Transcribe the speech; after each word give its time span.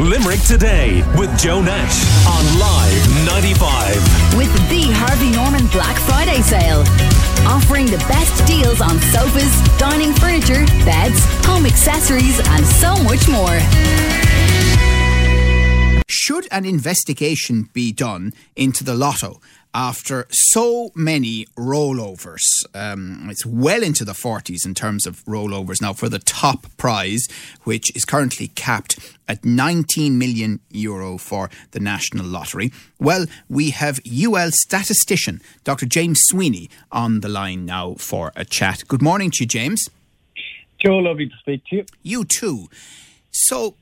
Limerick 0.00 0.40
Today 0.40 1.04
with 1.18 1.28
Joe 1.38 1.60
Nash 1.60 2.00
on 2.24 2.58
Live 2.58 3.26
95. 3.26 3.96
With 4.34 4.50
the 4.70 4.88
Harvey 4.96 5.30
Norman 5.30 5.66
Black 5.66 5.94
Friday 6.08 6.40
sale. 6.40 6.80
Offering 7.46 7.84
the 7.84 7.98
best 8.08 8.46
deals 8.46 8.80
on 8.80 8.98
sofas, 9.12 9.52
dining 9.76 10.14
furniture, 10.14 10.64
beds, 10.88 11.20
home 11.44 11.66
accessories, 11.66 12.40
and 12.48 12.64
so 12.64 12.96
much 13.04 13.28
more. 13.28 13.60
Should 16.22 16.48
an 16.50 16.66
investigation 16.66 17.70
be 17.72 17.92
done 17.92 18.34
into 18.54 18.84
the 18.84 18.92
lotto 18.94 19.40
after 19.72 20.26
so 20.28 20.90
many 20.94 21.46
rollovers? 21.56 22.42
Um, 22.74 23.28
it's 23.30 23.46
well 23.46 23.82
into 23.82 24.04
the 24.04 24.12
40s 24.12 24.66
in 24.66 24.74
terms 24.74 25.06
of 25.06 25.24
rollovers 25.24 25.80
now 25.80 25.94
for 25.94 26.10
the 26.10 26.18
top 26.18 26.66
prize, 26.76 27.26
which 27.64 27.96
is 27.96 28.04
currently 28.04 28.48
capped 28.48 28.98
at 29.28 29.46
19 29.46 30.18
million 30.18 30.60
euro 30.68 31.16
for 31.16 31.48
the 31.70 31.80
National 31.80 32.26
Lottery. 32.26 32.70
Well, 32.98 33.24
we 33.48 33.70
have 33.70 33.98
UL 34.06 34.50
statistician 34.50 35.40
Dr. 35.64 35.86
James 35.86 36.20
Sweeney 36.24 36.68
on 36.92 37.20
the 37.20 37.30
line 37.30 37.64
now 37.64 37.94
for 37.94 38.30
a 38.36 38.44
chat. 38.44 38.86
Good 38.88 39.00
morning 39.00 39.30
to 39.30 39.44
you, 39.44 39.46
James. 39.46 39.88
Joe, 40.78 40.98
lovely 40.98 41.30
to 41.30 41.36
speak 41.38 41.64
to 41.70 41.76
you. 41.76 41.86
You 42.02 42.26
too. 42.26 42.68
So 43.30 43.76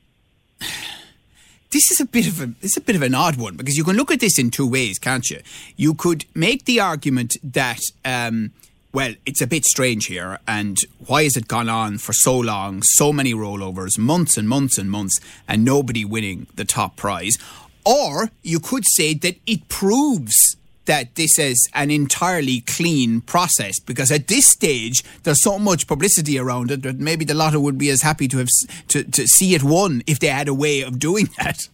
this 1.71 1.91
is 1.91 1.99
a 1.99 2.05
bit 2.05 2.27
of 2.27 2.41
a 2.41 2.53
it's 2.61 2.77
a 2.77 2.81
bit 2.81 2.95
of 2.95 3.01
an 3.01 3.13
odd 3.13 3.37
one 3.37 3.55
because 3.55 3.77
you 3.77 3.83
can 3.83 3.95
look 3.95 4.11
at 4.11 4.19
this 4.19 4.39
in 4.39 4.49
two 4.49 4.67
ways, 4.67 4.99
can't 4.99 5.29
you? 5.29 5.41
You 5.75 5.93
could 5.93 6.25
make 6.33 6.65
the 6.65 6.79
argument 6.79 7.37
that 7.43 7.79
um, 8.03 8.51
well, 8.91 9.13
it's 9.25 9.41
a 9.41 9.47
bit 9.47 9.65
strange 9.65 10.07
here, 10.07 10.39
and 10.47 10.77
why 11.05 11.23
has 11.23 11.37
it 11.37 11.47
gone 11.47 11.69
on 11.69 11.99
for 11.99 12.11
so 12.11 12.37
long, 12.37 12.81
so 12.83 13.13
many 13.13 13.33
rollovers, 13.33 13.99
months 13.99 14.35
and 14.35 14.49
months 14.49 14.79
and 14.79 14.89
months, 14.89 15.19
and 15.47 15.63
nobody 15.63 16.03
winning 16.03 16.47
the 16.55 16.65
top 16.65 16.95
prize? 16.95 17.37
Or 17.85 18.31
you 18.41 18.59
could 18.59 18.83
say 18.87 19.13
that 19.13 19.37
it 19.45 19.69
proves 19.69 20.57
that 20.89 21.13
this 21.13 21.37
is 21.37 21.69
an 21.75 21.91
entirely 21.91 22.61
clean 22.61 23.21
process 23.21 23.79
because 23.79 24.11
at 24.11 24.27
this 24.27 24.51
stage 24.51 25.03
there's 25.21 25.43
so 25.43 25.59
much 25.59 25.85
publicity 25.85 26.39
around 26.39 26.71
it 26.71 26.81
that 26.81 26.97
maybe 26.97 27.23
the 27.23 27.35
lotto 27.35 27.59
would 27.59 27.77
be 27.77 27.91
as 27.91 28.01
happy 28.01 28.27
to 28.27 28.39
have 28.39 28.47
to, 28.87 29.03
to 29.03 29.27
see 29.27 29.53
it 29.53 29.61
won 29.61 30.01
if 30.07 30.17
they 30.17 30.29
had 30.29 30.47
a 30.47 30.53
way 30.53 30.81
of 30.81 30.97
doing 30.97 31.29
that. 31.37 31.69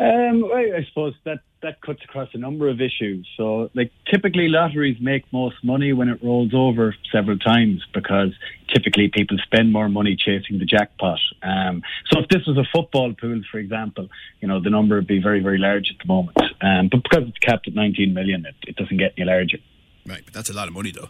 Um, 0.00 0.44
I, 0.44 0.76
I 0.76 0.86
suppose 0.88 1.14
that 1.24 1.40
that 1.62 1.80
cuts 1.82 2.02
across 2.04 2.28
a 2.34 2.38
number 2.38 2.68
of 2.68 2.80
issues. 2.80 3.26
So, 3.36 3.70
like 3.74 3.92
typically, 4.10 4.48
lotteries 4.48 4.96
make 5.00 5.30
most 5.32 5.56
money 5.62 5.92
when 5.92 6.08
it 6.08 6.22
rolls 6.22 6.52
over 6.54 6.94
several 7.12 7.38
times 7.38 7.84
because 7.92 8.32
typically 8.74 9.10
people 9.12 9.36
spend 9.44 9.72
more 9.72 9.88
money 9.88 10.16
chasing 10.16 10.58
the 10.58 10.64
jackpot. 10.64 11.18
Um, 11.42 11.82
so, 12.10 12.20
if 12.20 12.28
this 12.28 12.46
was 12.46 12.56
a 12.56 12.64
football 12.74 13.12
pool, 13.14 13.42
for 13.50 13.58
example, 13.58 14.08
you 14.40 14.48
know 14.48 14.60
the 14.60 14.70
number 14.70 14.96
would 14.96 15.06
be 15.06 15.20
very, 15.22 15.40
very 15.40 15.58
large 15.58 15.90
at 15.90 15.98
the 15.98 16.12
moment. 16.12 16.38
Um, 16.60 16.88
but 16.90 17.02
because 17.02 17.28
it's 17.28 17.38
capped 17.38 17.68
at 17.68 17.74
19 17.74 18.14
million, 18.14 18.46
it, 18.46 18.54
it 18.66 18.76
doesn't 18.76 18.96
get 18.96 19.14
any 19.16 19.26
larger. 19.26 19.58
Right, 20.06 20.22
but 20.24 20.34
that's 20.34 20.50
a 20.50 20.54
lot 20.54 20.68
of 20.68 20.74
money, 20.74 20.92
though. 20.92 21.08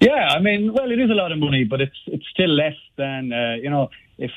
Yeah, 0.00 0.28
I 0.30 0.40
mean, 0.40 0.72
well, 0.72 0.90
it 0.90 1.00
is 1.00 1.10
a 1.10 1.14
lot 1.14 1.32
of 1.32 1.38
money, 1.38 1.64
but 1.64 1.80
it's 1.80 1.96
it's 2.06 2.26
still 2.32 2.50
less 2.50 2.76
than 2.96 3.32
uh, 3.32 3.56
you 3.60 3.70
know 3.70 3.90
if 4.16 4.30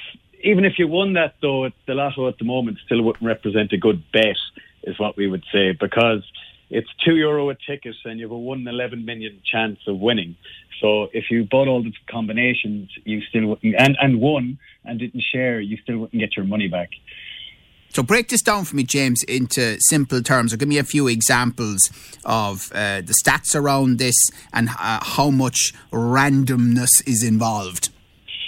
even 0.43 0.65
if 0.65 0.73
you 0.79 0.87
won 0.87 1.13
that 1.13 1.35
though, 1.41 1.69
the 1.87 1.93
lotto 1.93 2.27
at 2.27 2.37
the 2.39 2.45
moment 2.45 2.79
still 2.85 3.01
wouldn't 3.03 3.23
represent 3.23 3.71
a 3.73 3.77
good 3.77 4.03
bet 4.11 4.37
is 4.83 4.99
what 4.99 5.17
we 5.17 5.27
would 5.27 5.43
say, 5.51 5.71
because 5.71 6.23
it's 6.69 6.89
two 7.05 7.15
euro 7.15 7.49
a 7.49 7.55
ticket 7.55 7.95
and 8.05 8.19
you 8.19 8.25
have 8.25 8.31
a 8.31 8.37
one 8.37 8.61
in 8.61 8.67
eleven 8.67 9.05
million 9.05 9.41
chance 9.43 9.79
of 9.87 9.99
winning. 9.99 10.35
So 10.79 11.09
if 11.13 11.25
you 11.29 11.43
bought 11.43 11.67
all 11.67 11.83
the 11.83 11.93
combinations, 12.09 12.89
you 13.03 13.21
still 13.29 13.47
wouldn't, 13.47 13.75
and 13.77 13.97
and 14.01 14.19
won 14.19 14.57
and 14.83 14.99
didn't 14.99 15.23
share, 15.31 15.59
you 15.59 15.77
still 15.83 15.99
wouldn't 15.99 16.19
get 16.19 16.35
your 16.35 16.45
money 16.45 16.67
back. 16.67 16.89
So 17.89 18.01
break 18.01 18.29
this 18.29 18.41
down 18.41 18.63
for 18.63 18.77
me, 18.77 18.83
James, 18.83 19.21
into 19.23 19.75
simple 19.81 20.21
terms, 20.23 20.53
or 20.53 20.57
give 20.57 20.69
me 20.69 20.77
a 20.77 20.83
few 20.83 21.09
examples 21.09 21.91
of 22.23 22.71
uh, 22.73 23.01
the 23.01 23.13
stats 23.21 23.53
around 23.53 23.99
this 23.99 24.15
and 24.53 24.69
uh, 24.69 24.99
how 25.03 25.29
much 25.29 25.73
randomness 25.91 26.87
is 27.05 27.21
involved. 27.21 27.89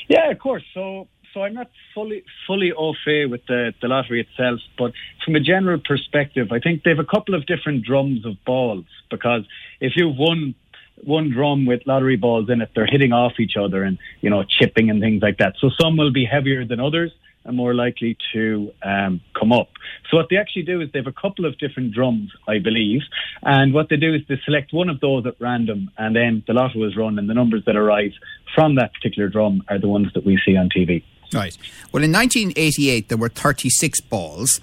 Yeah, 0.07 0.31
of 0.31 0.39
course. 0.39 0.63
So 0.73 1.07
so 1.33 1.41
I'm 1.41 1.53
not 1.53 1.69
fully 1.93 2.23
fully 2.45 2.71
au 2.71 2.93
fait 3.03 3.25
with 3.25 3.45
the, 3.47 3.73
the 3.81 3.87
lottery 3.87 4.21
itself, 4.21 4.59
but 4.77 4.93
from 5.25 5.35
a 5.35 5.39
general 5.39 5.79
perspective, 5.83 6.51
I 6.51 6.59
think 6.59 6.83
they 6.83 6.91
have 6.91 6.99
a 6.99 7.05
couple 7.05 7.33
of 7.33 7.45
different 7.45 7.83
drums 7.83 8.25
of 8.25 8.33
balls 8.45 8.85
because 9.09 9.43
if 9.79 9.93
you've 9.95 10.17
won 10.17 10.55
one 11.03 11.31
drum 11.31 11.65
with 11.65 11.81
lottery 11.87 12.17
balls 12.17 12.49
in 12.49 12.61
it, 12.61 12.69
they're 12.75 12.85
hitting 12.85 13.13
off 13.13 13.33
each 13.39 13.57
other 13.57 13.83
and 13.83 13.97
you 14.21 14.29
know 14.29 14.43
chipping 14.43 14.89
and 14.89 15.01
things 15.01 15.21
like 15.21 15.37
that. 15.39 15.55
So 15.59 15.69
some 15.81 15.97
will 15.97 16.11
be 16.11 16.25
heavier 16.25 16.65
than 16.65 16.79
others 16.79 17.11
and 17.45 17.57
more 17.57 17.73
likely 17.73 18.15
to 18.31 18.71
um, 18.83 19.19
come 19.37 19.51
up. 19.51 19.67
So 20.09 20.15
what 20.15 20.27
they 20.29 20.37
actually 20.37 20.61
do 20.61 20.79
is 20.79 20.89
they 20.93 20.99
have 20.99 21.07
a 21.07 21.11
couple 21.11 21.45
of 21.45 21.57
different 21.57 21.93
drums, 21.93 22.31
I 22.47 22.59
believe, 22.59 23.01
and 23.41 23.73
what 23.73 23.89
they 23.89 23.97
do 23.97 24.13
is 24.13 24.21
they 24.29 24.39
select 24.45 24.71
one 24.71 24.87
of 24.87 25.01
those 25.01 25.25
at 25.25 25.35
random, 25.41 25.91
and 25.97 26.15
then 26.15 26.43
the 26.47 26.53
lotto 26.53 26.81
is 26.85 26.95
run, 26.95 27.19
and 27.19 27.29
the 27.29 27.33
numbers 27.33 27.63
that 27.65 27.75
arise 27.75 28.13
from 28.55 28.75
that 28.75 28.93
particular 28.93 29.27
drum 29.27 29.61
are 29.67 29.77
the 29.77 29.89
ones 29.89 30.07
that 30.13 30.25
we 30.25 30.39
see 30.45 30.55
on 30.55 30.69
TV. 30.69 31.03
Right. 31.33 31.57
Well, 31.91 32.03
in 32.03 32.11
1988, 32.11 33.09
there 33.09 33.17
were 33.17 33.29
36 33.29 34.01
balls. 34.01 34.61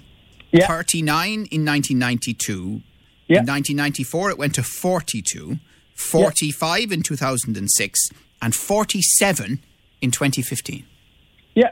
Yeah. 0.51 0.67
39 0.67 1.29
in 1.29 1.65
1992. 1.65 2.81
Yeah. 3.27 3.39
In 3.39 3.45
1994, 3.45 4.31
it 4.31 4.37
went 4.37 4.55
to 4.55 4.63
42. 4.63 5.59
45 5.95 6.91
in 6.91 7.03
2006. 7.03 8.09
And 8.41 8.55
47 8.55 9.59
in 10.01 10.11
2015. 10.11 10.85
Yeah. 11.55 11.71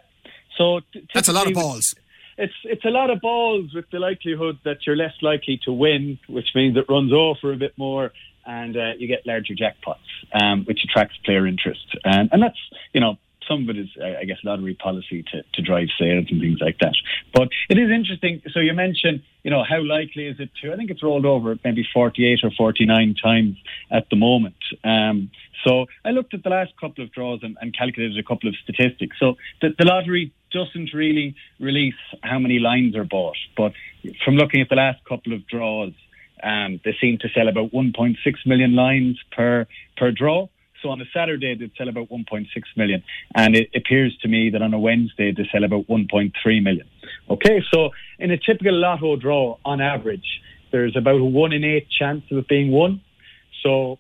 So 0.58 0.82
t- 0.94 1.08
That's 1.14 1.28
a 1.28 1.34
lot 1.34 1.48
of 1.48 1.54
balls. 1.54 1.96
It's 2.38 2.54
it's 2.64 2.86
a 2.86 2.90
lot 2.90 3.09
of 3.09 3.20
balls 3.20 3.74
with 3.74 3.90
the 3.92 4.00
likelihood 4.00 4.59
that 4.64 4.86
you're 4.86 4.96
less 4.96 5.14
likely 5.22 5.59
to 5.66 5.74
win, 5.74 6.20
which 6.28 6.50
means 6.56 6.78
it 6.78 6.86
runs 6.88 7.12
over 7.12 7.52
a 7.52 7.58
bit 7.58 7.78
more 7.78 8.14
and 8.46 8.76
uh, 8.76 8.94
you 8.98 9.08
get 9.08 9.26
larger 9.26 9.54
jackpots, 9.54 9.98
um, 10.34 10.64
which 10.66 10.84
attracts 10.84 11.18
player 11.26 11.46
interest. 11.46 11.86
Um, 12.06 12.30
and 12.32 12.42
that's 12.42 12.58
you 12.94 13.02
know 13.02 13.18
some 13.50 13.68
of 13.68 13.76
it 13.76 13.80
is, 13.80 13.90
I 14.02 14.24
guess, 14.26 14.38
lottery 14.44 14.76
policy 14.76 15.24
to, 15.32 15.42
to 15.54 15.62
drive 15.62 15.88
sales 16.00 16.28
and 16.30 16.40
things 16.40 16.60
like 16.62 16.78
that. 16.80 16.94
But 17.34 17.50
it 17.70 17.78
is 17.78 17.90
interesting. 17.90 18.42
So 18.54 18.60
you 18.60 18.74
mentioned, 18.74 19.24
you 19.44 19.52
know, 19.52 19.64
how 19.68 19.82
likely 19.84 20.28
is 20.28 20.40
it 20.40 20.52
to? 20.62 20.72
I 20.72 20.76
think 20.76 20.92
it's 20.92 21.04
rolled 21.04 21.26
over 21.26 21.58
maybe 21.64 21.86
48 21.94 22.40
or 22.44 22.52
49 22.52 23.16
times 23.22 23.58
at 23.92 24.09
the 24.09 24.16
moment. 24.16 24.56
Um, 24.84 25.32
so 25.66 25.88
I 26.06 26.12
looked 26.12 26.34
at 26.34 26.44
the 26.44 26.50
last 26.50 26.72
couple 26.80 27.04
of 27.04 27.12
draws 27.12 27.40
and, 27.42 27.58
and 27.59 27.76
calculated 27.76 28.18
a 28.18 28.24
couple 28.24 28.48
of 28.48 28.56
statistics. 28.64 29.18
So 29.20 29.36
the, 29.62 29.70
the 29.78 29.86
lottery 29.86 30.32
doesn't 30.52 30.94
really 30.94 31.36
release 31.59 32.00
how 32.24 32.40
many 32.40 32.59
lines 32.59 32.96
are 32.96 33.04
bought, 33.04 33.38
but 33.58 33.74
from 34.24 34.36
looking 34.36 34.62
at 34.62 34.70
the 34.70 34.76
last 34.76 35.04
couple 35.06 35.34
of 35.34 35.46
draws, 35.48 35.92
um, 36.44 36.80
they 36.86 36.96
seem 37.02 37.18
to 37.20 37.30
sell 37.30 37.48
about 37.48 37.72
1.6 37.72 38.16
million 38.46 38.74
lines 38.74 39.20
per 39.32 39.68
per 39.98 40.12
draw. 40.12 40.48
So 40.81 40.90
on 40.90 41.01
a 41.01 41.06
Saturday 41.13 41.56
they'd 41.56 41.72
sell 41.78 41.90
about 41.90 42.09
1.6 42.09 42.47
million, 42.75 43.03
and 43.35 43.56
it 43.56 43.69
appears 43.75 44.17
to 44.22 44.28
me 44.28 44.50
that 44.51 44.62
on 44.62 44.73
a 44.73 44.79
Wednesday 44.79 45.31
they 45.31 45.47
sell 45.51 45.63
about 45.63 45.88
1.3 45.88 46.63
million. 46.63 46.88
Okay, 47.29 47.62
so 47.73 47.90
in 48.17 48.31
a 48.31 48.38
typical 48.38 48.73
lotto 48.73 49.16
draw, 49.16 49.57
on 49.66 49.81
average, 49.81 50.41
there's 50.72 50.95
about 50.95 51.19
a 51.19 51.23
one 51.23 51.53
in 51.53 51.63
eight 51.63 51.88
chance 51.90 52.23
of 52.31 52.38
it 52.38 52.47
being 52.47 52.72
won. 52.72 53.01
So 53.63 54.00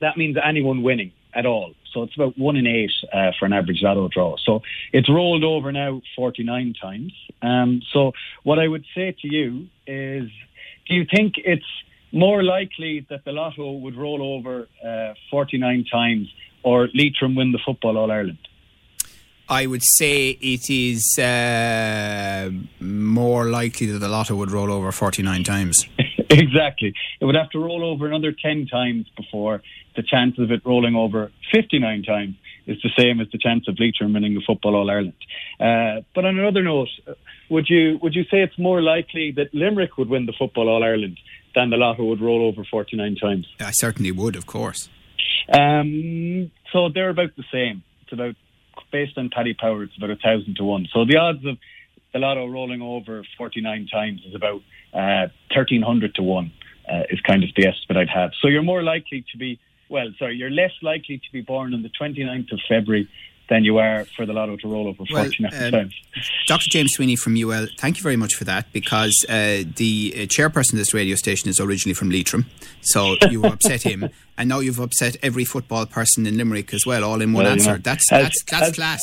that 0.00 0.16
means 0.16 0.36
anyone 0.42 0.82
winning 0.82 1.12
at 1.34 1.46
all. 1.46 1.74
So 1.92 2.02
it's 2.02 2.14
about 2.14 2.38
one 2.38 2.56
in 2.56 2.66
eight 2.66 2.92
uh, 3.12 3.32
for 3.38 3.46
an 3.46 3.52
average 3.52 3.80
lotto 3.82 4.08
draw. 4.08 4.36
So 4.44 4.60
it's 4.92 5.08
rolled 5.08 5.44
over 5.44 5.72
now 5.72 6.02
49 6.16 6.74
times. 6.80 7.12
Um, 7.42 7.82
so 7.92 8.12
what 8.42 8.58
I 8.58 8.68
would 8.68 8.84
say 8.94 9.16
to 9.22 9.28
you 9.28 9.68
is, 9.86 10.30
do 10.86 10.94
you 10.94 11.06
think 11.10 11.34
it's 11.38 11.64
more 12.12 12.42
likely 12.42 13.06
that 13.10 13.24
the 13.24 13.32
lotto 13.32 13.72
would 13.72 13.96
roll 13.96 14.22
over 14.22 14.68
uh, 14.84 15.14
49 15.30 15.84
times 15.90 16.32
or 16.62 16.88
Leitrim 16.94 17.34
win 17.34 17.52
the 17.52 17.58
Football 17.64 17.98
All 17.98 18.10
Ireland? 18.10 18.38
I 19.48 19.66
would 19.66 19.82
say 19.82 20.30
it 20.30 20.68
is 20.68 21.18
uh, 21.18 22.50
more 22.80 23.46
likely 23.46 23.86
that 23.86 23.98
the 23.98 24.08
lotto 24.08 24.36
would 24.36 24.50
roll 24.50 24.70
over 24.70 24.92
49 24.92 25.42
times. 25.42 25.86
exactly. 26.30 26.92
It 27.20 27.24
would 27.24 27.34
have 27.34 27.48
to 27.50 27.58
roll 27.58 27.82
over 27.82 28.06
another 28.06 28.32
10 28.32 28.66
times 28.66 29.06
before 29.16 29.62
the 29.96 30.02
chance 30.02 30.38
of 30.38 30.50
it 30.50 30.60
rolling 30.66 30.94
over 30.94 31.32
59 31.50 32.02
times 32.02 32.34
is 32.66 32.76
the 32.82 32.90
same 32.96 33.20
as 33.20 33.28
the 33.32 33.38
chance 33.38 33.66
of 33.66 33.80
Leitrim 33.80 34.12
winning 34.12 34.34
the 34.34 34.42
Football 34.46 34.76
All 34.76 34.90
Ireland. 34.90 35.14
Uh, 35.58 36.02
but 36.14 36.26
on 36.26 36.38
another 36.38 36.62
note, 36.62 36.88
would 37.48 37.68
you 37.68 37.98
would 38.02 38.14
you 38.14 38.24
say 38.24 38.42
it's 38.42 38.58
more 38.58 38.82
likely 38.82 39.32
that 39.32 39.54
Limerick 39.54 39.96
would 39.96 40.10
win 40.10 40.26
the 40.26 40.34
Football 40.38 40.68
All 40.68 40.84
Ireland 40.84 41.18
than 41.54 41.70
the 41.70 41.76
Lotto 41.76 42.04
would 42.04 42.20
roll 42.20 42.46
over 42.46 42.64
49 42.64 43.16
times? 43.16 43.46
I 43.60 43.70
certainly 43.72 44.12
would, 44.12 44.36
of 44.36 44.46
course. 44.46 44.88
Um, 45.52 46.50
so 46.72 46.88
they're 46.92 47.10
about 47.10 47.36
the 47.36 47.44
same. 47.52 47.82
It's 48.02 48.12
about 48.12 48.34
based 48.92 49.18
on 49.18 49.30
Paddy 49.34 49.54
Power, 49.54 49.82
it's 49.82 49.96
about 49.96 50.10
a 50.10 50.16
thousand 50.16 50.56
to 50.56 50.64
one. 50.64 50.86
So 50.92 51.04
the 51.04 51.16
odds 51.16 51.44
of 51.44 51.58
the 52.12 52.18
Lotto 52.18 52.46
rolling 52.46 52.80
over 52.80 53.22
49 53.36 53.86
times 53.92 54.22
is 54.26 54.34
about 54.34 54.62
uh, 54.94 55.28
1300 55.54 56.14
to 56.14 56.22
one. 56.22 56.52
Uh, 56.88 57.02
is 57.10 57.20
kind 57.20 57.44
of 57.44 57.50
the 57.54 57.66
estimate 57.66 57.98
I'd 57.98 58.08
have. 58.08 58.30
So 58.40 58.48
you're 58.48 58.62
more 58.62 58.82
likely 58.82 59.22
to 59.32 59.36
be, 59.36 59.60
well, 59.90 60.06
sorry, 60.18 60.36
you're 60.36 60.50
less 60.50 60.70
likely 60.80 61.18
to 61.18 61.32
be 61.34 61.42
born 61.42 61.74
on 61.74 61.82
the 61.82 61.90
29th 61.90 62.50
of 62.50 62.60
February 62.66 63.06
than 63.48 63.64
you 63.64 63.78
are 63.78 64.04
for 64.16 64.26
the 64.26 64.32
lotto 64.32 64.56
to 64.56 64.68
roll 64.68 64.88
over 64.88 65.04
Well, 65.10 65.24
49 65.24 65.52
um, 65.64 65.70
times. 65.72 65.94
Dr. 66.46 66.66
James 66.70 66.92
Sweeney 66.92 67.16
from 67.16 67.36
UL, 67.36 67.66
thank 67.78 67.96
you 67.96 68.02
very 68.02 68.16
much 68.16 68.34
for 68.34 68.44
that 68.44 68.70
because 68.72 69.24
uh, 69.28 69.62
the 69.76 70.12
uh, 70.14 70.18
chairperson 70.26 70.72
of 70.74 70.78
this 70.78 70.92
radio 70.92 71.14
station 71.16 71.48
is 71.48 71.58
originally 71.58 71.94
from 71.94 72.10
Leitrim, 72.10 72.46
so 72.82 73.16
you 73.30 73.44
upset 73.44 73.82
him, 73.82 74.08
and 74.36 74.48
now 74.48 74.60
you've 74.60 74.78
upset 74.80 75.16
every 75.22 75.44
football 75.44 75.86
person 75.86 76.26
in 76.26 76.36
Limerick 76.36 76.72
as 76.74 76.84
well, 76.86 77.04
all 77.04 77.20
in 77.22 77.32
one 77.32 77.44
Well, 77.44 77.54
you 77.54 77.60
answer. 77.60 77.72
know, 77.72 77.78
that's, 77.78 78.12
as- 78.12 78.22
that's 78.22 78.44
that's 78.44 78.68
as- 78.68 78.74
class. 78.74 79.00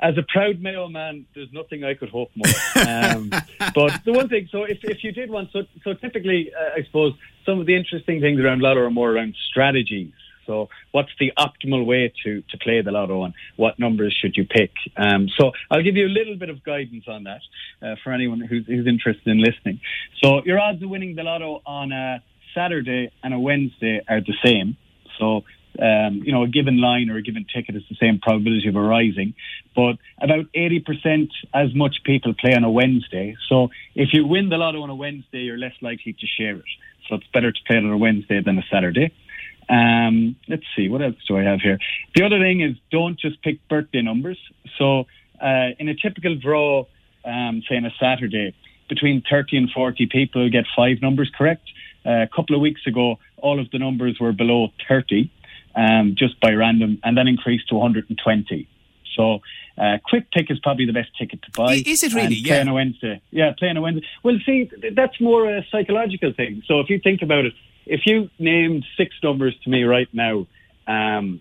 As 0.00 0.18
a 0.18 0.24
proud 0.24 0.60
Mayo 0.60 0.88
man, 0.88 1.24
there's 1.36 1.52
nothing 1.52 1.84
I 1.84 1.94
could 1.94 2.08
hope 2.10 2.28
more. 2.34 2.52
Um, 2.84 3.30
but 3.76 4.00
the 4.04 4.12
one 4.12 4.28
thing, 4.28 4.48
so 4.50 4.64
if, 4.64 4.78
if 4.82 5.04
you 5.04 5.12
did 5.12 5.30
want, 5.30 5.50
so, 5.52 5.62
so 5.84 5.94
typically, 5.94 6.50
uh, 6.52 6.70
I 6.80 6.82
suppose 6.82 7.14
some 7.46 7.60
of 7.60 7.66
the 7.66 7.76
interesting 7.76 8.20
things 8.20 8.40
around 8.40 8.60
Lotto 8.60 8.80
are 8.80 8.90
more 8.90 9.12
around 9.12 9.36
strategies. 9.50 10.12
So, 10.46 10.68
what's 10.92 11.10
the 11.18 11.32
optimal 11.38 11.84
way 11.86 12.12
to, 12.24 12.42
to 12.50 12.58
play 12.58 12.82
the 12.82 12.90
lotto, 12.90 13.24
and 13.24 13.34
what 13.56 13.78
numbers 13.78 14.16
should 14.20 14.36
you 14.36 14.44
pick? 14.44 14.70
Um, 14.96 15.28
so, 15.38 15.52
I'll 15.70 15.82
give 15.82 15.96
you 15.96 16.06
a 16.06 16.14
little 16.14 16.36
bit 16.36 16.50
of 16.50 16.62
guidance 16.64 17.04
on 17.08 17.24
that 17.24 17.40
uh, 17.82 17.94
for 18.02 18.12
anyone 18.12 18.40
who's, 18.40 18.66
who's 18.66 18.86
interested 18.86 19.28
in 19.28 19.38
listening. 19.38 19.80
So, 20.22 20.42
your 20.44 20.58
odds 20.58 20.82
of 20.82 20.90
winning 20.90 21.16
the 21.16 21.22
lotto 21.22 21.62
on 21.66 21.92
a 21.92 22.22
Saturday 22.54 23.10
and 23.22 23.34
a 23.34 23.38
Wednesday 23.38 24.00
are 24.08 24.20
the 24.20 24.34
same. 24.44 24.76
So, 25.18 25.42
um, 25.80 26.22
you 26.24 26.32
know, 26.32 26.44
a 26.44 26.48
given 26.48 26.80
line 26.80 27.10
or 27.10 27.16
a 27.16 27.22
given 27.22 27.44
ticket 27.52 27.74
is 27.74 27.82
the 27.88 27.96
same 28.00 28.20
probability 28.20 28.68
of 28.68 28.76
arising, 28.76 29.34
but 29.74 29.96
about 30.20 30.46
80% 30.54 31.28
as 31.52 31.74
much 31.74 31.96
people 32.04 32.32
play 32.38 32.54
on 32.54 32.62
a 32.62 32.70
Wednesday. 32.70 33.36
So 33.48 33.68
if 33.94 34.10
you 34.12 34.26
win 34.26 34.48
the 34.48 34.56
lotto 34.56 34.82
on 34.82 34.90
a 34.90 34.94
Wednesday, 34.94 35.40
you're 35.40 35.58
less 35.58 35.74
likely 35.82 36.12
to 36.12 36.26
share 36.38 36.56
it. 36.56 36.64
So 37.08 37.16
it's 37.16 37.26
better 37.34 37.50
to 37.50 37.58
play 37.66 37.76
it 37.76 37.84
on 37.84 37.90
a 37.90 37.98
Wednesday 37.98 38.40
than 38.40 38.58
a 38.58 38.64
Saturday. 38.72 39.12
Um, 39.68 40.36
let's 40.48 40.64
see, 40.76 40.88
what 40.88 41.02
else 41.02 41.16
do 41.26 41.36
I 41.36 41.42
have 41.42 41.60
here? 41.60 41.78
The 42.14 42.24
other 42.24 42.38
thing 42.38 42.60
is 42.60 42.76
don't 42.90 43.18
just 43.18 43.42
pick 43.42 43.66
birthday 43.68 44.02
numbers. 44.02 44.38
So 44.78 45.06
uh, 45.40 45.70
in 45.78 45.88
a 45.88 45.94
typical 45.94 46.36
draw, 46.36 46.86
um, 47.24 47.62
say 47.68 47.76
on 47.76 47.84
a 47.84 47.92
Saturday, 47.98 48.54
between 48.88 49.22
30 49.30 49.56
and 49.56 49.70
40 49.70 50.06
people 50.06 50.48
get 50.50 50.64
five 50.76 51.00
numbers 51.00 51.30
correct. 51.36 51.62
Uh, 52.06 52.22
a 52.22 52.28
couple 52.34 52.54
of 52.54 52.60
weeks 52.60 52.82
ago, 52.86 53.18
all 53.38 53.58
of 53.58 53.70
the 53.70 53.78
numbers 53.78 54.18
were 54.20 54.32
below 54.32 54.68
30, 54.88 55.30
um, 55.74 56.14
just 56.18 56.38
by 56.40 56.52
random, 56.52 56.98
and 57.02 57.16
then 57.16 57.26
increased 57.26 57.68
to 57.70 57.74
120. 57.74 58.68
So, 59.16 59.38
uh, 59.78 59.98
quick 60.04 60.30
pick 60.30 60.50
is 60.50 60.58
probably 60.58 60.84
the 60.86 60.92
best 60.92 61.10
ticket 61.18 61.40
to 61.42 61.50
buy. 61.56 61.82
Is 61.86 62.02
it 62.02 62.12
really? 62.12 62.36
And 62.36 62.44
play 62.44 62.56
Yeah. 62.56 62.60
on 62.60 62.68
a 62.68 62.74
Wednesday. 62.74 63.20
Yeah, 63.30 63.52
play 63.58 63.68
on 63.70 63.76
a 63.78 63.80
Wednesday. 63.80 64.06
Well, 64.22 64.38
see, 64.44 64.68
that's 64.92 65.18
more 65.20 65.48
a 65.48 65.64
psychological 65.70 66.32
thing. 66.32 66.62
So, 66.66 66.80
if 66.80 66.90
you 66.90 66.98
think 66.98 67.22
about 67.22 67.46
it, 67.46 67.54
if 67.86 68.06
you 68.06 68.30
named 68.38 68.84
six 68.96 69.14
numbers 69.22 69.56
to 69.64 69.70
me 69.70 69.84
right 69.84 70.08
now, 70.12 70.46
um, 70.86 71.40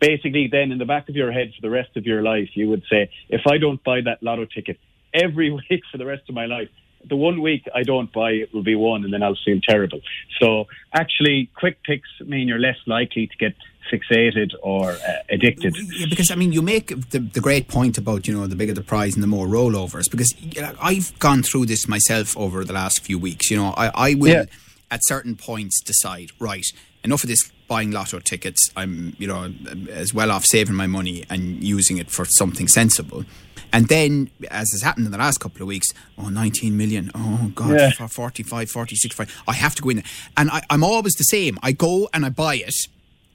basically, 0.00 0.48
then 0.50 0.72
in 0.72 0.78
the 0.78 0.84
back 0.84 1.08
of 1.08 1.16
your 1.16 1.32
head 1.32 1.52
for 1.54 1.62
the 1.62 1.70
rest 1.70 1.96
of 1.96 2.06
your 2.06 2.22
life, 2.22 2.50
you 2.54 2.68
would 2.68 2.84
say, 2.90 3.10
if 3.28 3.42
I 3.46 3.58
don't 3.58 3.82
buy 3.82 4.00
that 4.02 4.22
lotto 4.22 4.44
ticket 4.44 4.78
every 5.12 5.50
week 5.70 5.82
for 5.90 5.98
the 5.98 6.06
rest 6.06 6.28
of 6.28 6.34
my 6.34 6.46
life, 6.46 6.68
the 7.08 7.16
one 7.16 7.40
week 7.40 7.64
I 7.74 7.84
don't 7.84 8.12
buy 8.12 8.32
it 8.32 8.52
will 8.52 8.64
be 8.64 8.74
won, 8.74 9.04
and 9.04 9.12
then 9.12 9.22
I'll 9.22 9.38
feel 9.44 9.60
terrible. 9.60 10.00
So, 10.40 10.66
actually, 10.92 11.48
quick 11.54 11.82
picks 11.84 12.08
mean 12.24 12.48
you're 12.48 12.58
less 12.58 12.76
likely 12.86 13.28
to 13.28 13.36
get 13.36 13.54
fixated 13.90 14.52
or 14.62 14.90
uh, 14.90 14.96
addicted. 15.30 15.76
Yeah, 15.76 16.06
because 16.10 16.30
I 16.30 16.34
mean, 16.34 16.52
you 16.52 16.60
make 16.60 16.88
the, 17.10 17.20
the 17.20 17.40
great 17.40 17.68
point 17.68 17.98
about 17.98 18.26
you 18.26 18.34
know 18.34 18.46
the 18.46 18.56
bigger 18.56 18.74
the 18.74 18.82
prize 18.82 19.14
and 19.14 19.22
the 19.22 19.28
more 19.28 19.46
rollovers. 19.46 20.10
Because 20.10 20.34
you 20.40 20.60
know, 20.60 20.74
I've 20.80 21.16
gone 21.18 21.42
through 21.42 21.66
this 21.66 21.86
myself 21.88 22.36
over 22.36 22.64
the 22.64 22.72
last 22.72 23.00
few 23.00 23.18
weeks. 23.18 23.50
You 23.50 23.58
know, 23.58 23.74
I, 23.76 23.90
I 23.94 24.14
will 24.14 24.28
Yeah. 24.28 24.44
At 24.90 25.00
certain 25.04 25.36
points 25.36 25.80
decide 25.82 26.30
right 26.38 26.64
enough 27.04 27.22
of 27.22 27.28
this 27.28 27.50
buying 27.68 27.90
lotto 27.90 28.18
tickets. 28.20 28.70
I'm 28.76 29.14
you 29.18 29.26
know 29.26 29.52
as 29.90 30.12
well 30.14 30.30
off 30.30 30.44
saving 30.44 30.74
my 30.74 30.86
money 30.86 31.24
and 31.30 31.62
using 31.62 31.98
it 31.98 32.10
for 32.10 32.24
something 32.24 32.68
sensible. 32.68 33.24
And 33.70 33.86
then, 33.88 34.30
as 34.50 34.70
has 34.72 34.80
happened 34.82 35.04
in 35.04 35.12
the 35.12 35.18
last 35.18 35.40
couple 35.40 35.60
of 35.60 35.68
weeks, 35.68 35.88
oh, 36.16 36.30
19 36.30 36.74
million. 36.74 37.10
Oh, 37.14 37.52
God, 37.54 37.72
Yeah. 37.78 37.90
for 37.90 38.08
45, 38.08 38.70
46, 38.70 39.14
45. 39.14 39.42
I 39.46 39.52
have 39.52 39.74
to 39.74 39.82
go 39.82 39.90
in 39.90 39.96
there. 39.96 40.06
And 40.38 40.48
I, 40.50 40.62
I'm 40.70 40.82
always 40.82 41.12
the 41.12 41.24
same. 41.24 41.58
I 41.62 41.72
go 41.72 42.08
and 42.14 42.24
I 42.24 42.30
buy 42.30 42.54
it, 42.54 42.72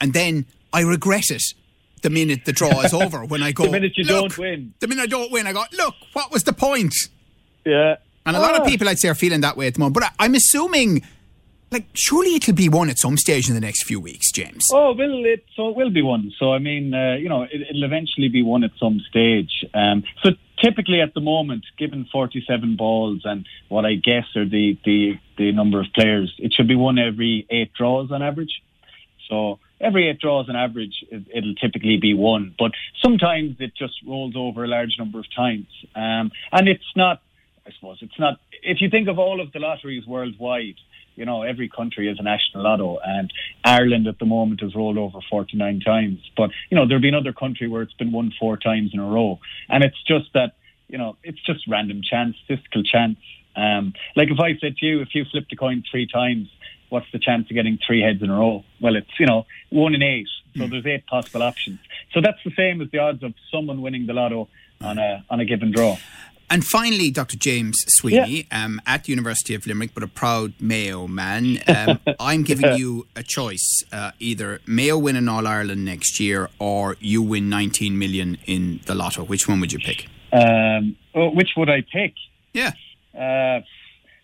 and 0.02 0.12
then 0.14 0.48
I 0.74 0.82
regret 0.82 1.30
it 1.30 1.44
the 2.02 2.10
minute 2.10 2.46
the 2.46 2.52
draw 2.52 2.82
is 2.82 2.94
over. 3.04 3.24
When 3.26 3.44
I 3.44 3.52
go, 3.52 3.66
The 3.66 3.72
minute 3.74 3.96
you 3.96 4.06
don't 4.06 4.36
win. 4.36 4.74
The 4.80 4.88
minute 4.88 5.04
I 5.04 5.06
don't 5.06 5.32
win, 5.32 5.46
I 5.46 5.54
go, 5.54 5.66
look, 5.72 5.94
what 6.14 6.32
was 6.32 6.42
the 6.46 6.54
point? 6.54 6.96
Yeah. 7.64 7.98
And 8.26 8.36
a 8.36 8.40
lot 8.40 8.56
of 8.56 8.62
Ah. 8.62 8.66
people, 8.66 8.90
I'd 8.90 8.98
say, 8.98 9.10
are 9.10 9.16
feeling 9.16 9.42
that 9.42 9.56
way 9.56 9.68
at 9.68 9.76
the 9.76 9.82
moment. 9.82 9.94
But 9.94 10.04
I, 10.06 10.10
I'm 10.18 10.34
assuming, 10.34 11.04
like, 11.74 11.88
surely 11.94 12.36
it'll 12.36 12.54
be 12.54 12.70
won 12.70 12.90
at 12.90 13.00
some 13.00 13.18
stage 13.18 13.50
in 13.50 13.56
the 13.56 13.62
next 13.62 13.84
few 13.84 14.00
weeks, 14.00 14.32
James. 14.32 14.64
Oh, 14.72 14.94
well, 14.94 15.26
it 15.26 15.44
so 15.56 15.70
it 15.70 15.76
will 15.76 15.90
be 15.90 16.02
won. 16.02 16.32
So 16.40 16.54
I 16.54 16.60
mean, 16.60 16.94
uh, 16.94 17.16
you 17.16 17.28
know, 17.28 17.42
it, 17.42 17.62
it'll 17.70 17.84
eventually 17.84 18.30
be 18.30 18.44
won 18.44 18.64
at 18.64 18.72
some 18.80 19.02
stage. 19.10 19.66
Um, 19.74 20.04
so 20.22 20.30
typically, 20.62 21.02
at 21.02 21.14
the 21.14 21.22
moment, 21.22 21.66
given 21.78 22.08
forty-seven 22.12 22.78
balls 22.78 23.22
and 23.26 23.46
what 23.68 23.86
I 23.86 23.96
guess 23.96 24.26
are 24.36 24.48
the 24.48 24.78
the 24.86 25.20
the 25.38 25.52
number 25.52 25.82
of 25.82 25.88
players, 25.94 26.34
it 26.38 26.54
should 26.54 26.68
be 26.68 26.76
won 26.76 26.98
every 27.00 27.46
eight 27.50 27.74
draws 27.74 28.12
on 28.12 28.22
average. 28.22 28.62
So 29.30 29.60
every 29.82 30.10
eight 30.10 30.20
draws 30.20 30.48
on 30.50 30.56
average, 30.56 31.04
it, 31.10 31.24
it'll 31.34 31.56
typically 31.56 31.98
be 31.98 32.14
won. 32.14 32.56
But 32.58 32.72
sometimes 33.02 33.58
it 33.60 33.74
just 33.76 33.96
rolls 34.08 34.36
over 34.36 34.64
a 34.64 34.68
large 34.68 34.96
number 35.00 35.20
of 35.20 35.26
times, 35.36 35.68
um, 35.96 36.32
and 36.52 36.70
it's 36.70 36.96
not. 36.96 37.22
I 37.66 37.72
suppose 37.72 38.00
it's 38.02 38.20
not. 38.20 38.40
If 38.62 38.82
you 38.82 38.90
think 38.90 39.08
of 39.08 39.20
all 39.20 39.40
of 39.40 39.52
the 39.54 39.60
lotteries 39.60 40.06
worldwide, 40.06 40.76
you 41.16 41.26
know, 41.26 41.44
every 41.44 41.70
country 41.70 42.08
has 42.08 42.18
a 42.20 42.24
national 42.24 42.64
lotto, 42.64 43.00
and 43.04 43.32
Ireland 43.64 44.08
at 44.08 44.20
the 44.20 44.26
moment 44.26 44.62
has 44.62 44.76
rolled 44.76 44.98
over 44.98 45.20
49 45.30 45.80
times. 45.80 46.20
But, 46.36 46.50
you 46.70 46.76
know, 46.76 46.88
there'll 46.88 47.02
be 47.02 47.08
another 47.08 47.34
country 47.34 47.68
where 47.68 47.82
it's 47.82 47.94
been 47.94 48.12
won 48.12 48.34
four 48.40 48.58
times 48.58 48.92
in 48.94 49.00
a 49.00 49.06
row. 49.06 49.40
And 49.70 49.84
it's 49.84 50.02
just 50.04 50.34
that, 50.34 50.54
you 50.88 50.98
know, 50.98 51.18
it's 51.24 51.42
just 51.46 51.68
random 51.68 52.02
chance, 52.04 52.36
statistical 52.44 52.84
chance. 52.84 53.18
Um, 53.56 53.94
like 54.16 54.30
if 54.30 54.40
I 54.40 54.58
said 54.60 54.78
to 54.78 54.86
you, 54.86 55.02
if 55.02 55.14
you 55.14 55.26
flipped 55.32 55.54
a 55.54 55.56
coin 55.56 55.84
three 55.90 56.08
times, 56.08 56.50
what's 56.90 57.12
the 57.14 57.20
chance 57.20 57.50
of 57.50 57.56
getting 57.56 57.80
three 57.86 58.02
heads 58.02 58.22
in 58.22 58.30
a 58.30 58.38
row? 58.38 58.64
Well, 58.82 58.96
it's, 58.96 59.20
you 59.20 59.26
know, 59.26 59.46
one 59.70 59.96
in 59.96 60.02
eight. 60.02 60.28
So 60.56 60.68
there's 60.68 60.86
eight 60.86 61.08
possible 61.08 61.42
options. 61.42 61.80
So 62.14 62.22
that's 62.22 62.38
the 62.46 62.52
same 62.56 62.80
as 62.82 62.92
the 62.92 63.00
odds 63.00 63.24
of 63.24 63.34
someone 63.52 63.82
winning 63.82 64.06
the 64.06 64.14
lotto 64.14 64.50
on 64.82 65.00
a, 65.00 65.26
on 65.30 65.40
a 65.40 65.46
given 65.46 65.72
draw. 65.72 65.98
And 66.50 66.64
finally, 66.64 67.10
Dr. 67.10 67.38
James 67.38 67.84
Sweeney, 67.88 68.48
um, 68.52 68.80
at 68.86 69.06
the 69.06 69.12
University 69.12 69.56
of 69.56 69.66
Limerick, 69.66 69.94
but 69.94 70.04
a 70.04 70.08
proud 70.08 70.54
Mayo 70.60 71.08
man, 71.08 71.60
um, 71.68 72.00
I'm 72.20 72.44
giving 72.44 72.78
you 72.78 73.08
a 73.16 73.24
choice: 73.24 73.84
uh, 73.92 74.12
either 74.20 74.60
Mayo 74.68 74.98
win 74.98 75.16
in 75.16 75.28
All 75.28 75.48
Ireland 75.48 75.84
next 75.86 76.20
year, 76.20 76.50
or 76.60 76.96
you 77.00 77.22
win 77.22 77.50
19 77.50 77.98
million 77.98 78.38
in 78.46 78.82
the 78.86 78.96
Lotto. 78.96 79.24
Which 79.24 79.48
one 79.48 79.60
would 79.62 79.74
you 79.74 79.80
pick? 79.80 80.08
Um, 80.32 80.96
oh, 81.16 81.30
which 81.30 81.52
would 81.58 81.70
I 81.70 81.82
pick? 81.82 82.14
Yeah, 82.54 82.72
Uh, 83.18 83.62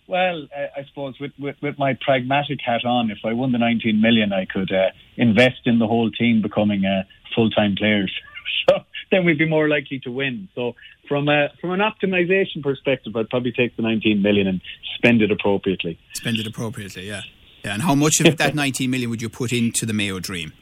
well, 0.09 0.47
I, 0.55 0.79
I 0.79 0.85
suppose 0.85 1.19
with, 1.19 1.31
with, 1.37 1.55
with 1.61 1.77
my 1.77 1.97
pragmatic 2.01 2.59
hat 2.65 2.83
on, 2.83 3.11
if 3.11 3.19
I 3.23 3.33
won 3.33 3.51
the 3.51 3.59
19 3.59 4.01
million, 4.01 4.33
I 4.33 4.45
could 4.45 4.71
uh, 4.71 4.89
invest 5.17 5.61
in 5.65 5.77
the 5.77 5.85
whole 5.85 6.09
team 6.09 6.41
becoming 6.41 6.83
uh, 6.83 7.03
full 7.35 7.51
time 7.51 7.75
players. 7.75 8.11
so 8.69 8.79
then 9.11 9.25
we'd 9.25 9.37
be 9.37 9.47
more 9.47 9.67
likely 9.67 9.99
to 9.99 10.11
win. 10.11 10.49
So 10.55 10.73
from 11.07 11.27
a, 11.29 11.49
from 11.59 11.71
an 11.71 11.79
optimization 11.79 12.61
perspective, 12.63 13.15
I'd 13.15 13.29
probably 13.29 13.51
take 13.51 13.75
the 13.75 13.81
19 13.81 14.21
million 14.21 14.47
and 14.47 14.61
spend 14.95 15.21
it 15.21 15.31
appropriately. 15.31 15.99
spend 16.13 16.37
it 16.37 16.47
appropriately. 16.47 17.07
Yeah, 17.07 17.21
yeah. 17.63 17.73
And 17.73 17.81
how 17.81 17.95
much 17.95 18.19
of 18.19 18.37
that 18.37 18.55
19 18.65 18.89
million 18.89 19.09
would 19.09 19.21
you 19.21 19.29
put 19.29 19.51
into 19.51 19.85
the 19.85 19.93
Mayo 19.93 20.19
dream? 20.19 20.53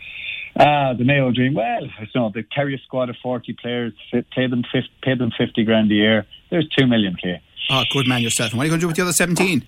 Ah, 0.59 0.93
the 0.97 1.03
Mayo 1.03 1.31
dream. 1.31 1.53
Well, 1.53 1.65
I 1.99 2.07
don't 2.13 2.15
know. 2.15 2.31
They 2.33 2.43
carry 2.43 2.73
a 2.73 2.79
squad 2.79 3.09
of 3.09 3.15
40 3.21 3.55
players, 3.61 3.93
pay 4.11 4.47
them, 4.47 4.63
fif- 4.71 4.85
pay 5.03 5.15
them 5.15 5.31
50 5.37 5.63
grand 5.65 5.91
a 5.91 5.95
year. 5.95 6.25
There's 6.49 6.67
2 6.77 6.87
million 6.87 7.15
K. 7.21 7.41
Oh, 7.69 7.83
good 7.91 8.07
man 8.07 8.21
yourself. 8.21 8.51
And 8.51 8.57
what 8.57 8.63
are 8.63 8.65
you 8.67 8.71
going 8.71 8.79
to 8.79 8.83
do 8.83 8.87
with 8.87 8.95
the 8.95 9.03
other 9.03 9.11
17? 9.11 9.67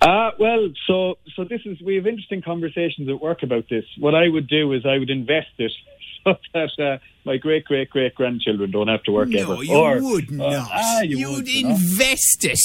Uh, 0.00 0.30
well, 0.38 0.70
so 0.86 1.18
so 1.36 1.44
this 1.44 1.60
is 1.66 1.78
we 1.82 1.96
have 1.96 2.06
interesting 2.06 2.40
conversations 2.40 3.06
at 3.10 3.20
work 3.20 3.42
about 3.42 3.64
this. 3.68 3.84
What 3.98 4.14
I 4.14 4.28
would 4.28 4.48
do 4.48 4.72
is 4.72 4.86
I 4.86 4.96
would 4.96 5.10
invest 5.10 5.48
it 5.58 5.72
so 6.24 6.36
that 6.54 6.70
uh, 6.78 6.98
my 7.24 7.36
great 7.36 7.64
great 7.64 7.90
great 7.90 8.14
grandchildren 8.14 8.70
don't 8.70 8.88
have 8.88 9.02
to 9.04 9.12
work 9.12 9.34
ever. 9.34 9.54
No, 9.54 9.60
you 9.60 9.74
Or- 9.74 10.00
would 10.02 10.30
uh, 10.32 10.34
not. 10.50 10.70
ah, 10.72 11.00
you 11.02 11.18
You'd 11.18 11.36
would, 11.36 11.48
you 11.48 11.62
know. 11.64 11.70
invest 11.70 12.44
it. 12.44 12.60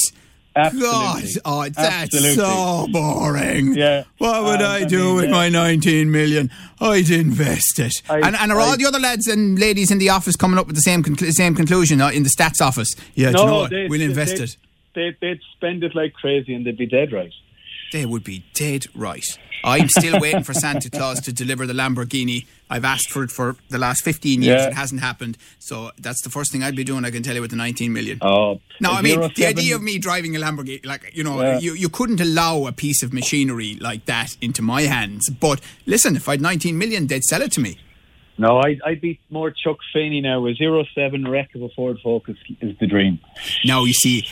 Absolutely. 0.54 0.88
God, 0.88 1.24
oh, 1.44 1.62
that's 1.64 1.78
Absolutely. 1.78 2.34
so 2.36 2.86
boring. 2.90 3.74
Yeah. 3.74 4.04
What 4.16 4.42
would 4.44 4.62
Um, 4.62 4.70
I 4.70 4.76
I 4.76 4.84
do 4.84 5.04
mean, 5.04 5.16
with 5.16 5.24
uh, 5.26 5.30
my 5.30 5.48
19 5.50 6.10
million? 6.10 6.50
I'd 6.80 7.10
invest 7.10 7.78
it. 7.78 7.92
I- 8.08 8.20
and, 8.20 8.34
and 8.34 8.50
are 8.52 8.58
all 8.60 8.74
the 8.74 8.86
other 8.86 8.98
lads 8.98 9.26
and 9.26 9.58
ladies 9.58 9.90
in 9.90 9.98
the 9.98 10.08
office 10.08 10.34
coming 10.34 10.58
up 10.58 10.66
with 10.66 10.76
the 10.76 10.80
same 10.80 11.02
conclu- 11.02 11.30
same 11.32 11.54
conclusion 11.54 12.00
uh, 12.00 12.08
in 12.08 12.22
the 12.22 12.30
stats 12.30 12.62
office? 12.64 12.94
Yeah, 13.14 13.32
do 13.32 13.38
you 13.40 13.46
know 13.46 13.68
we'll 13.90 14.00
invest 14.00 14.36
they'd, 14.36 14.42
it. 14.44 14.56
They'd, 14.94 15.16
they'd 15.20 15.40
spend 15.56 15.84
it 15.84 15.94
like 15.94 16.14
crazy 16.14 16.54
and 16.54 16.64
they'd 16.64 16.78
be 16.78 16.86
dead 16.86 17.12
right. 17.12 17.32
They 17.92 18.04
would 18.06 18.24
be 18.24 18.44
dead 18.54 18.86
right. 18.94 19.24
I'm 19.64 19.88
still 19.88 20.20
waiting 20.20 20.42
for 20.44 20.52
Santa 20.54 20.90
Claus 20.90 21.20
to 21.22 21.32
deliver 21.32 21.66
the 21.66 21.72
Lamborghini. 21.72 22.46
I've 22.68 22.84
asked 22.84 23.10
for 23.10 23.22
it 23.22 23.30
for 23.30 23.56
the 23.70 23.78
last 23.78 24.02
15 24.04 24.42
years. 24.42 24.60
Yeah. 24.62 24.68
It 24.68 24.74
hasn't 24.74 25.00
happened. 25.00 25.38
So 25.60 25.90
that's 25.98 26.20
the 26.22 26.30
first 26.30 26.52
thing 26.52 26.62
I'd 26.62 26.76
be 26.76 26.84
doing, 26.84 27.04
I 27.04 27.10
can 27.10 27.22
tell 27.22 27.34
you, 27.34 27.40
with 27.40 27.50
the 27.50 27.56
19 27.56 27.92
million. 27.92 28.18
Oh, 28.22 28.60
No, 28.80 28.90
I 28.90 29.02
mean 29.02 29.14
07 29.20 29.32
the 29.36 29.46
idea 29.46 29.74
of 29.76 29.82
me 29.82 29.98
driving 29.98 30.36
a 30.36 30.40
Lamborghini, 30.40 30.84
like 30.84 31.10
you 31.14 31.24
know, 31.24 31.40
Yeah. 31.40 31.58
you, 31.58 31.74
you 31.74 31.88
couldn't 31.88 32.20
allow 32.20 32.66
a 32.66 32.72
piece 32.72 33.02
of 33.02 33.12
machinery 33.12 33.76
like 33.80 34.04
that 34.06 34.36
into 34.40 34.62
my 34.62 34.82
hands. 34.82 35.30
But 35.30 35.60
listen, 35.86 36.16
if 36.16 36.28
I 36.28 36.32
had 36.32 36.40
19 36.40 36.76
million, 36.76 37.06
they'd 37.06 37.24
sell 37.24 37.42
it 37.42 37.52
to 37.52 37.60
me. 37.60 37.78
No, 38.38 38.58
I, 38.60 38.76
I'd 38.84 39.00
be 39.00 39.18
more 39.30 39.50
Chuck 39.50 39.78
Feeney 39.94 40.20
now. 40.20 40.44
A 40.46 40.54
zero 40.54 40.84
seven 40.94 41.26
wreck 41.26 41.54
of 41.54 41.62
a 41.62 41.70
Ford 41.70 41.96
Focus 42.04 42.36
is 42.60 42.76
the 42.78 42.86
dream. 42.86 43.18
Now, 43.64 43.84
you 43.84 43.94
see, 43.94 44.26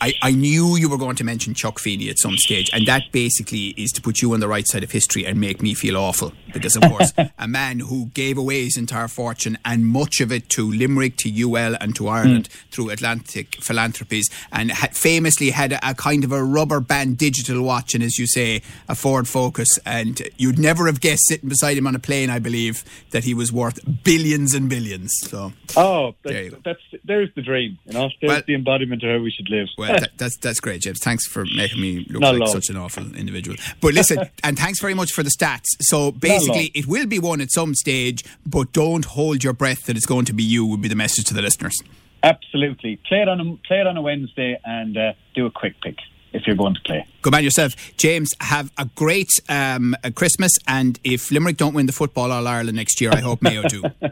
I, 0.00 0.14
I 0.22 0.30
knew 0.32 0.76
you 0.76 0.88
were 0.88 0.98
going 0.98 1.16
to 1.16 1.24
mention 1.24 1.54
Chuck 1.54 1.78
Feeney 1.78 2.08
at 2.10 2.18
some 2.18 2.36
stage, 2.36 2.70
and 2.72 2.86
that 2.86 3.12
basically 3.12 3.68
is 3.76 3.92
to 3.92 4.02
put 4.02 4.20
you 4.20 4.32
on 4.34 4.40
the 4.40 4.48
right 4.48 4.66
side 4.66 4.84
of 4.84 4.90
history 4.90 5.24
and 5.24 5.40
make 5.40 5.62
me 5.62 5.74
feel 5.74 5.96
awful. 5.96 6.32
Because, 6.52 6.76
of 6.76 6.82
course, 6.82 7.12
a 7.38 7.48
man 7.48 7.80
who 7.80 8.06
gave 8.06 8.38
away 8.38 8.64
his 8.64 8.76
entire 8.76 9.08
fortune 9.08 9.58
and 9.64 9.86
much 9.86 10.20
of 10.20 10.30
it 10.32 10.48
to 10.50 10.70
Limerick, 10.70 11.16
to 11.18 11.42
UL, 11.42 11.76
and 11.80 11.94
to 11.96 12.08
Ireland 12.08 12.48
mm. 12.48 12.70
through 12.70 12.90
Atlantic 12.90 13.56
Philanthropies, 13.62 14.28
and 14.52 14.70
had 14.70 14.94
famously 14.94 15.50
had 15.50 15.72
a, 15.72 15.90
a, 15.90 15.94
kind 15.94 16.24
of 16.24 16.32
a 16.32 16.42
rubber 16.42 16.80
band 16.80 17.18
digital 17.18 17.62
watch, 17.62 17.94
and 17.94 18.04
as 18.04 18.18
you 18.18 18.26
say, 18.26 18.62
a 18.88 18.94
Ford 18.94 19.26
Focus. 19.26 19.78
And 19.86 20.20
you'd 20.36 20.58
never 20.58 20.86
have 20.86 21.00
guessed 21.00 21.26
sitting 21.26 21.48
beside 21.48 21.76
him 21.76 21.86
on 21.86 21.94
a 21.94 21.98
plane, 21.98 22.30
I 22.30 22.38
believe, 22.38 22.84
that 23.10 23.24
he 23.24 23.34
was 23.34 23.52
worth 23.52 23.78
billions 24.04 24.54
and 24.54 24.68
billions. 24.68 25.12
So, 25.22 25.52
oh, 25.76 26.14
that's, 26.22 26.54
that's 26.64 26.80
there's 27.04 27.30
the 27.34 27.42
dream. 27.42 27.78
You 27.86 27.92
know, 27.94 28.10
there's 28.20 28.30
well, 28.30 28.42
the 28.46 28.54
embodiment 28.54 29.02
of 29.02 29.10
how 29.10 29.22
we 29.22 29.30
should 29.30 29.48
live. 29.48 29.68
Well, 29.78 29.85
well, 29.88 30.00
that, 30.00 30.10
that's 30.16 30.36
that's 30.38 30.60
great, 30.60 30.82
James. 30.82 31.00
Thanks 31.00 31.26
for 31.26 31.44
making 31.44 31.80
me 31.80 32.06
look 32.08 32.22
Not 32.22 32.36
like 32.36 32.48
such 32.48 32.68
an 32.70 32.76
awful 32.76 33.14
individual. 33.16 33.56
But 33.80 33.94
listen, 33.94 34.30
and 34.42 34.58
thanks 34.58 34.80
very 34.80 34.94
much 34.94 35.12
for 35.12 35.22
the 35.22 35.30
stats. 35.30 35.66
So 35.80 36.12
basically, 36.12 36.70
it 36.74 36.86
will 36.86 37.06
be 37.06 37.18
won 37.18 37.40
at 37.40 37.50
some 37.52 37.74
stage, 37.74 38.24
but 38.44 38.72
don't 38.72 39.04
hold 39.04 39.44
your 39.44 39.52
breath 39.52 39.84
that 39.86 39.96
it's 39.96 40.06
going 40.06 40.24
to 40.26 40.32
be 40.32 40.42
you. 40.42 40.66
Would 40.66 40.82
be 40.82 40.88
the 40.88 40.96
message 40.96 41.24
to 41.26 41.34
the 41.34 41.42
listeners. 41.42 41.82
Absolutely, 42.22 42.96
play 43.08 43.22
it 43.22 43.28
on 43.28 43.40
a, 43.40 43.56
play 43.66 43.80
it 43.80 43.86
on 43.86 43.96
a 43.96 44.02
Wednesday 44.02 44.58
and 44.64 44.96
uh, 44.96 45.12
do 45.34 45.46
a 45.46 45.50
quick 45.50 45.74
pick 45.82 45.96
if 46.36 46.46
you're 46.46 46.56
going 46.56 46.74
to 46.74 46.80
play. 46.82 47.06
Good 47.22 47.32
man 47.32 47.42
yourself. 47.42 47.74
James, 47.96 48.30
have 48.40 48.70
a 48.78 48.84
great 48.94 49.30
um, 49.48 49.96
a 50.04 50.10
Christmas. 50.10 50.52
And 50.68 51.00
if 51.02 51.30
Limerick 51.30 51.56
don't 51.56 51.74
win 51.74 51.86
the 51.86 51.92
Football 51.92 52.30
All 52.30 52.46
Ireland 52.46 52.76
next 52.76 53.00
year, 53.00 53.10
I 53.12 53.20
hope 53.20 53.42
Mayo 53.42 53.62
do. 53.62 53.82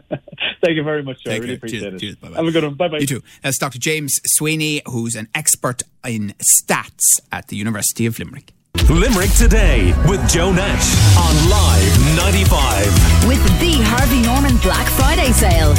Thank 0.63 0.77
you 0.77 0.83
very 0.83 1.03
much, 1.03 1.23
Joe. 1.23 1.31
I 1.31 1.37
really 1.37 1.55
appreciate 1.55 1.81
cheers, 1.81 1.93
it. 1.93 1.99
Cheers, 1.99 2.15
bye-bye. 2.15 2.35
Have 2.35 2.47
a 2.47 2.51
good 2.51 2.63
one. 2.63 2.73
Bye 2.73 2.87
bye. 2.87 2.97
You 2.97 3.07
too. 3.07 3.23
That's 3.43 3.57
Dr. 3.57 3.77
James 3.77 4.19
Sweeney, 4.25 4.81
who's 4.87 5.15
an 5.15 5.29
expert 5.35 5.83
in 6.05 6.33
stats 6.41 7.03
at 7.31 7.47
the 7.49 7.55
University 7.55 8.05
of 8.05 8.17
Limerick. 8.17 8.51
Limerick 8.89 9.31
Today 9.31 9.93
with 10.07 10.27
Joe 10.29 10.51
Nash 10.51 11.17
on 11.17 11.49
Live 11.49 12.15
95. 12.17 13.27
With 13.27 13.43
the 13.59 13.81
Harvey 13.83 14.21
Norman 14.21 14.57
Black 14.57 14.87
Friday 14.89 15.31
sale. 15.31 15.73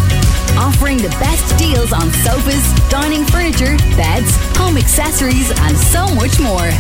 Offering 0.57 0.99
the 0.99 1.11
best 1.21 1.57
deals 1.59 1.93
on 1.93 2.11
sofas, 2.25 2.73
dining 2.89 3.25
furniture, 3.25 3.77
beds, 3.97 4.37
home 4.57 4.77
accessories, 4.77 5.51
and 5.51 5.77
so 5.77 6.07
much 6.15 6.39
more. 6.41 6.71